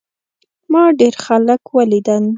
[0.71, 2.23] ما ډېر خلک ولیدل.